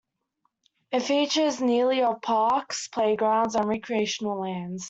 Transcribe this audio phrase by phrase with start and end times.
[0.91, 4.79] It features nearly of parks, playgrounds and recreational lands.